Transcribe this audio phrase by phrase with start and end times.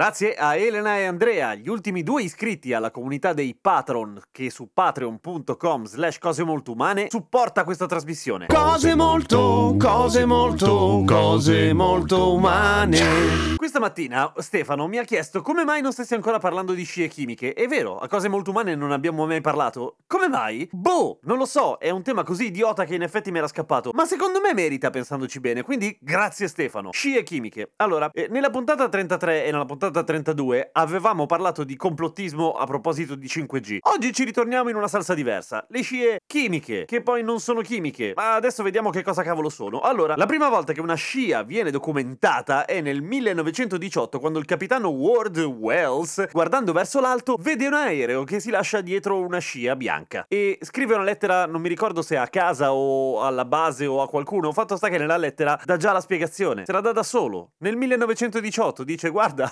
[0.00, 4.70] Grazie a Elena e Andrea, gli ultimi due iscritti alla comunità dei patron che su
[4.72, 8.46] patreon.com slash cose molto umane supporta questa trasmissione.
[8.46, 13.56] Cose molto, cose molto, cose molto umane.
[13.56, 17.52] Questa mattina Stefano mi ha chiesto come mai non stessi ancora parlando di scie chimiche.
[17.52, 19.96] È vero, a cose molto umane non abbiamo mai parlato.
[20.06, 20.66] Come mai?
[20.72, 23.90] Boh, non lo so, è un tema così idiota che in effetti mi era scappato.
[23.92, 26.90] Ma secondo me merita pensandoci bene, quindi grazie Stefano.
[26.90, 27.72] Scie chimiche.
[27.76, 33.14] Allora, eh, nella puntata 33 e nella puntata 32 avevamo parlato di complottismo a proposito
[33.14, 33.78] di 5G.
[33.82, 38.12] Oggi ci ritorniamo in una salsa diversa, le scie chimiche, che poi non sono chimiche,
[38.14, 39.80] ma adesso vediamo che cosa cavolo sono.
[39.80, 44.88] Allora, la prima volta che una scia viene documentata è nel 1918 quando il capitano
[44.88, 50.24] Ward Wells, guardando verso l'alto, vede un aereo che si lascia dietro una scia bianca
[50.28, 54.08] e scrive una lettera, non mi ricordo se a casa o alla base o a
[54.08, 57.52] qualcuno, fatto sta che nella lettera dà già la spiegazione, se la dà da solo.
[57.58, 59.50] Nel 1918 dice guarda,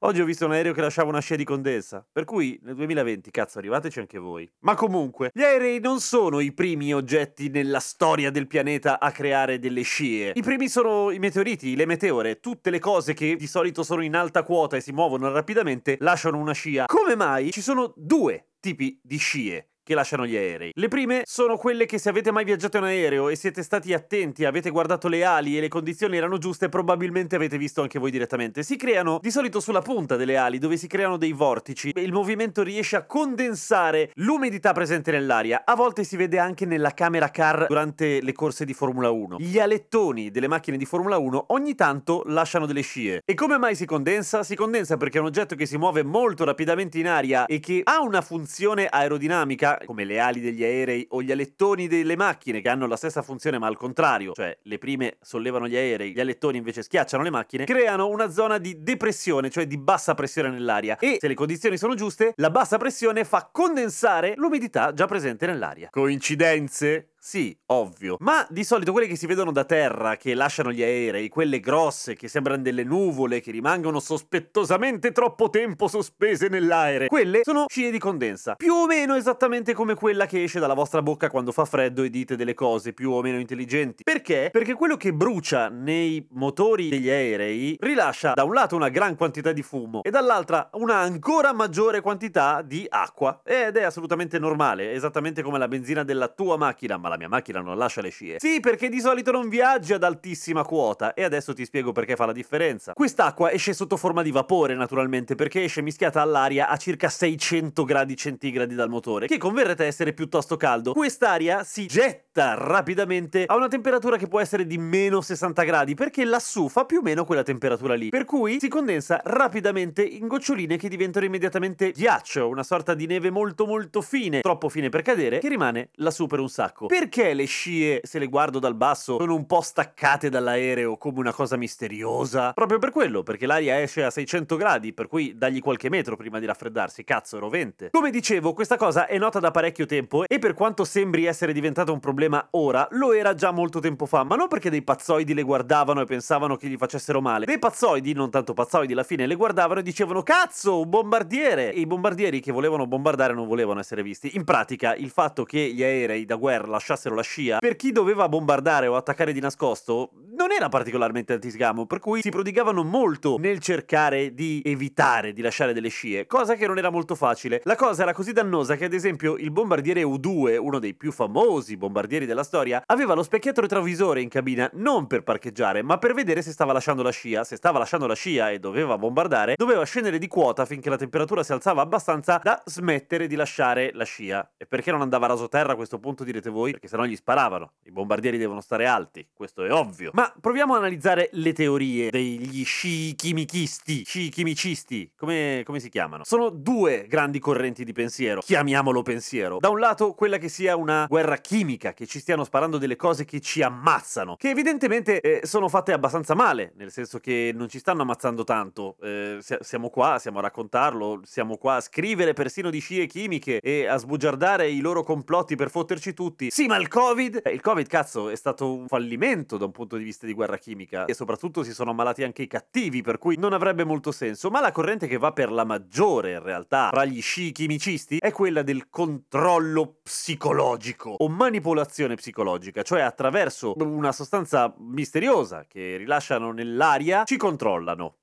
[0.00, 2.06] Oggi ho visto un aereo che lasciava una scia di condensa.
[2.10, 4.50] Per cui nel 2020, cazzo, arrivateci anche voi.
[4.60, 9.58] Ma comunque, gli aerei non sono i primi oggetti nella storia del pianeta a creare
[9.58, 10.32] delle scie.
[10.34, 14.14] I primi sono i meteoriti, le meteore, tutte le cose che di solito sono in
[14.14, 16.84] alta quota e si muovono rapidamente lasciano una scia.
[16.86, 19.70] Come mai ci sono due tipi di scie?
[19.86, 20.72] Che lasciano gli aerei.
[20.74, 24.44] Le prime sono quelle che se avete mai viaggiato in aereo e siete stati attenti,
[24.44, 28.64] avete guardato le ali e le condizioni erano giuste, probabilmente avete visto anche voi direttamente.
[28.64, 31.92] Si creano di solito sulla punta delle ali, dove si creano dei vortici.
[31.94, 35.62] Il movimento riesce a condensare l'umidità presente nell'aria.
[35.64, 39.36] A volte si vede anche nella camera car durante le corse di Formula 1.
[39.38, 43.22] Gli alettoni delle macchine di Formula 1 ogni tanto lasciano delle scie.
[43.24, 44.42] E come mai si condensa?
[44.42, 47.82] Si condensa perché è un oggetto che si muove molto rapidamente in aria e che
[47.84, 52.68] ha una funzione aerodinamica come le ali degli aerei o gli alettoni delle macchine che
[52.68, 56.58] hanno la stessa funzione ma al contrario, cioè le prime sollevano gli aerei, gli alettoni
[56.58, 61.18] invece schiacciano le macchine, creano una zona di depressione, cioè di bassa pressione nell'aria e
[61.20, 65.88] se le condizioni sono giuste, la bassa pressione fa condensare l'umidità già presente nell'aria.
[65.90, 67.10] Coincidenze?
[67.28, 68.14] Sì, ovvio.
[68.20, 72.14] Ma di solito quelle che si vedono da terra, che lasciano gli aerei, quelle grosse,
[72.14, 77.98] che sembrano delle nuvole, che rimangono sospettosamente troppo tempo sospese nell'aere, quelle sono scie di
[77.98, 78.54] condensa.
[78.54, 82.10] Più o meno esattamente come quella che esce dalla vostra bocca quando fa freddo e
[82.10, 84.04] dite delle cose più o meno intelligenti.
[84.04, 84.50] Perché?
[84.52, 89.50] Perché quello che brucia nei motori degli aerei rilascia da un lato una gran quantità
[89.50, 93.40] di fumo e dall'altra una ancora maggiore quantità di acqua.
[93.42, 97.60] Ed è assolutamente normale, esattamente come la benzina della tua macchina, ma la mia macchina
[97.60, 98.36] non lascia le scie.
[98.38, 102.26] Sì, perché di solito non viaggia ad altissima quota e adesso ti spiego perché fa
[102.26, 102.92] la differenza.
[102.92, 108.16] Quest'acqua esce sotto forma di vapore, naturalmente, perché esce mischiata all'aria a circa 600 gradi
[108.16, 110.92] centigradi dal motore, che converrete essere piuttosto caldo.
[110.92, 116.24] Quest'aria si getta rapidamente a una temperatura che può essere di meno 60 gradi, perché
[116.24, 118.08] lassù fa più o meno quella temperatura lì.
[118.10, 123.30] Per cui si condensa rapidamente in goccioline che diventano immediatamente ghiaccio, una sorta di neve
[123.30, 126.86] molto molto fine, troppo fine per cadere, che rimane lassù per un sacco.
[127.06, 131.32] Perché le scie, se le guardo dal basso, sono un po' staccate dall'aereo come una
[131.32, 132.52] cosa misteriosa?
[132.52, 136.40] Proprio per quello, perché l'aria esce a 600 gradi, per cui dagli qualche metro prima
[136.40, 137.90] di raffreddarsi, cazzo, rovente.
[137.92, 141.92] Come dicevo, questa cosa è nota da parecchio tempo e per quanto sembri essere diventato
[141.92, 145.44] un problema ora, lo era già molto tempo fa, ma non perché dei pazzoidi le
[145.44, 147.46] guardavano e pensavano che gli facessero male.
[147.46, 151.72] Dei pazzoidi, non tanto pazzoidi alla fine, le guardavano e dicevano cazzo, un bombardiere!
[151.72, 154.34] E i bombardieri che volevano bombardare non volevano essere visti.
[154.34, 158.28] In pratica, il fatto che gli aerei da guerra lasciassero la scia, per chi doveva
[158.28, 163.58] bombardare o attaccare di nascosto, non era particolarmente antisgamo, per cui si prodigavano molto nel
[163.58, 167.60] cercare di evitare di lasciare delle scie, cosa che non era molto facile.
[167.64, 171.76] La cosa era così dannosa che, ad esempio, il bombardiere U2, uno dei più famosi
[171.76, 176.42] bombardieri della storia, aveva lo specchietto retrovisore in cabina non per parcheggiare, ma per vedere
[176.42, 177.44] se stava lasciando la scia.
[177.44, 181.42] Se stava lasciando la scia e doveva bombardare, doveva scendere di quota finché la temperatura
[181.42, 184.52] si alzava abbastanza da smettere di lasciare la scia.
[184.56, 186.72] E perché non andava raso terra a questo punto direte voi?
[186.72, 187.72] perché sennò gli sparavano.
[187.84, 190.10] I bombardieri devono stare alti, questo è ovvio.
[190.14, 196.24] Ma proviamo a analizzare le teorie degli sci chimichisti, sci chimicisti, come, come si chiamano?
[196.24, 199.58] Sono due grandi correnti di pensiero, chiamiamolo pensiero.
[199.58, 203.24] Da un lato quella che sia una guerra chimica, che ci stiano sparando delle cose
[203.24, 207.78] che ci ammazzano, che evidentemente eh, sono fatte abbastanza male, nel senso che non ci
[207.78, 208.96] stanno ammazzando tanto.
[209.00, 213.86] Eh, siamo qua, siamo a raccontarlo, siamo qua a scrivere persino di scie chimiche e
[213.86, 216.50] a sbugiardare i loro complotti per fotterci tutti.
[216.50, 217.42] Sì, ma il Covid?
[217.44, 220.56] Eh, il Covid, cazzo, è stato un fallimento da un punto di vista di guerra
[220.56, 224.50] chimica e soprattutto si sono ammalati anche i cattivi, per cui non avrebbe molto senso.
[224.50, 228.32] Ma la corrente che va per la maggiore, in realtà, fra gli sci chimicisti è
[228.32, 237.24] quella del controllo psicologico o manipolazione psicologica, cioè attraverso una sostanza misteriosa che rilasciano nell'aria
[237.24, 238.16] ci controllano.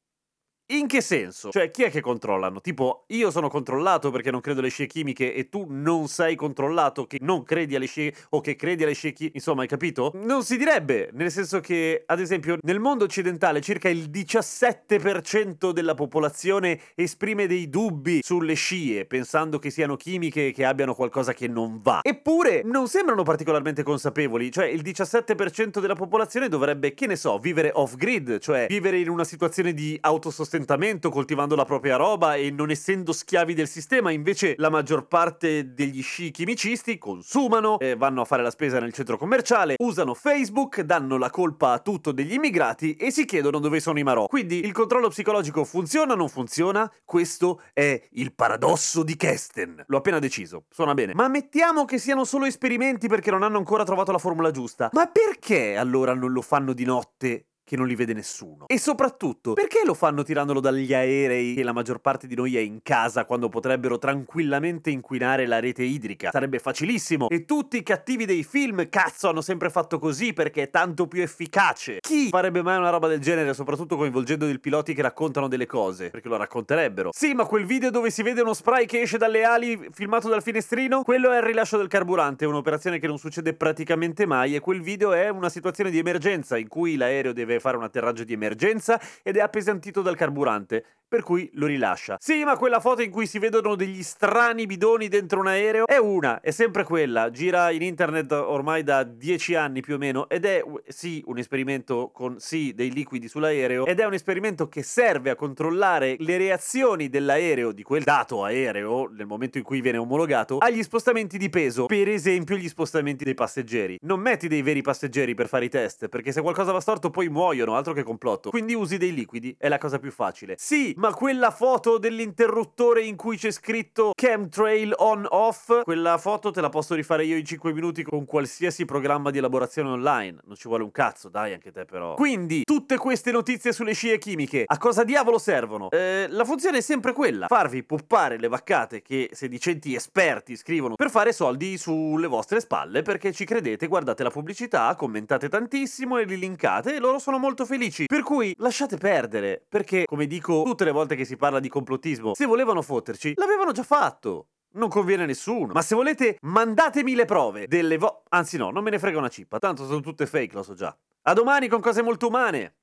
[0.68, 1.50] In che senso?
[1.50, 2.62] Cioè, chi è che controllano?
[2.62, 7.06] Tipo, io sono controllato perché non credo alle scie chimiche e tu non sei controllato
[7.06, 9.36] che non credi alle scie o che credi alle scie chimiche.
[9.36, 10.12] Insomma, hai capito?
[10.16, 15.96] Non si direbbe, nel senso che, ad esempio, nel mondo occidentale circa il 17% della
[15.96, 21.50] popolazione esprime dei dubbi sulle scie, pensando che siano chimiche e che abbiano qualcosa che
[21.50, 22.00] non va.
[22.02, 27.70] Eppure, non sembrano particolarmente consapevoli, cioè il 17% della popolazione dovrebbe, che ne so, vivere
[27.74, 32.70] off-grid, cioè vivere in una situazione di autosostentamento sostentamento coltivando la propria roba e non
[32.70, 38.26] essendo schiavi del sistema, invece la maggior parte degli sci chimicisti consumano, eh, vanno a
[38.26, 42.94] fare la spesa nel centro commerciale, usano Facebook, danno la colpa a tutto degli immigrati
[42.94, 44.28] e si chiedono dove sono i marò.
[44.28, 46.92] Quindi il controllo psicologico funziona o non funziona?
[47.04, 49.86] Questo è il paradosso di Kesten.
[49.88, 51.16] L'ho appena deciso, suona bene.
[51.16, 54.90] Ma mettiamo che siano solo esperimenti perché non hanno ancora trovato la formula giusta.
[54.94, 58.66] Ma perché allora non lo fanno di notte che non li vede nessuno.
[58.68, 62.60] E soprattutto, perché lo fanno tirandolo dagli aerei che la maggior parte di noi è
[62.60, 66.32] in casa quando potrebbero tranquillamente inquinare la rete idrica?
[66.32, 67.30] Sarebbe facilissimo.
[67.30, 71.22] E tutti i cattivi dei film, cazzo, hanno sempre fatto così perché è tanto più
[71.22, 72.00] efficace.
[72.00, 76.10] Chi farebbe mai una roba del genere, soprattutto coinvolgendo dei piloti che raccontano delle cose?
[76.10, 77.12] Perché lo racconterebbero.
[77.14, 80.42] Sì, ma quel video dove si vede uno spray che esce dalle ali filmato dal
[80.44, 84.82] finestrino, quello è il rilascio del carburante, un'operazione che non succede praticamente mai e quel
[84.82, 88.34] video è una situazione di emergenza in cui l'aereo deve deve fare un atterraggio di
[88.34, 92.18] emergenza ed è appesantito dal carburante, per cui lo rilascia.
[92.20, 95.98] Sì, ma quella foto in cui si vedono degli strani bidoni dentro un aereo è
[95.98, 100.44] una, è sempre quella, gira in internet ormai da dieci anni più o meno ed
[100.44, 105.30] è sì un esperimento con sì dei liquidi sull'aereo ed è un esperimento che serve
[105.30, 110.58] a controllare le reazioni dell'aereo, di quel dato aereo, nel momento in cui viene omologato,
[110.58, 114.00] agli spostamenti di peso, per esempio gli spostamenti dei passeggeri.
[114.02, 117.30] Non metti dei veri passeggeri per fare i test, perché se qualcosa va storto poi
[117.30, 118.50] muoiono, altro che complotto.
[118.50, 120.56] Quindi usi dei liquidi, è la cosa più facile.
[120.58, 126.62] Sì, ma quella foto dell'interruttore in cui c'è scritto chemtrail on off, quella foto te
[126.62, 130.38] la posso rifare io in 5 minuti con qualsiasi programma di elaborazione online.
[130.46, 132.14] Non ci vuole un cazzo, dai anche te però.
[132.14, 135.90] Quindi, tutte queste notizie sulle scie chimiche, a cosa diavolo servono?
[135.90, 141.10] Eh, la funzione è sempre quella, farvi puppare le vaccate che sedicenti esperti scrivono per
[141.10, 146.38] fare soldi sulle vostre spalle perché ci credete, guardate la pubblicità, commentate tantissimo e li
[146.38, 148.06] linkate e loro sono molto felici.
[148.06, 152.34] Per cui lasciate perdere, perché come dico tutte le volte che si parla di complottismo,
[152.34, 154.48] se volevano fotterci, l'avevano già fatto.
[154.76, 155.74] Non conviene a nessuno.
[155.74, 158.24] Ma se volete, mandatemi le prove delle vo...
[158.30, 160.96] Anzi no, non me ne frega una cippa, tanto sono tutte fake, lo so già.
[161.24, 162.76] A domani con cose molto umane.